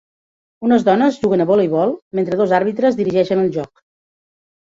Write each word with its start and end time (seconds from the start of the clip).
Unes 0.67 0.85
dones 0.87 1.19
juguen 1.25 1.43
a 1.43 1.45
voleibol 1.49 1.93
mentre 2.19 2.39
dos 2.41 2.55
àrbitres 2.61 2.99
dirigeixen 3.01 3.43
el 3.43 3.51
joc. 3.59 3.85